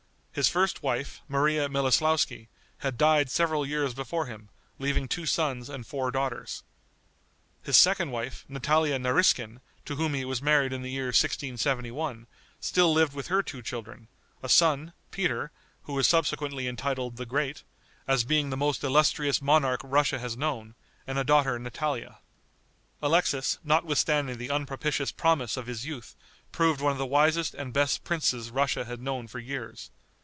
[0.33, 4.47] His first wife, Maria Miloslouski, had died several years before him,
[4.79, 6.63] leaving two sons and four daughters.
[7.63, 12.27] His second wife, Natalia Nariskin, to whom he was married in the year 1671,
[12.61, 14.07] still lived with her two children,
[14.41, 15.51] a son, Peter,
[15.83, 17.63] who was subsequently entitled the Great,
[18.07, 20.75] as being the most illustrious monarch Russia has known,
[21.05, 22.19] and a daughter Natalia.
[23.01, 26.15] Alexis, notwithstanding the unpropitious promise of his youth,
[26.53, 29.91] proved one of the wisest and best princes Russia had known for years.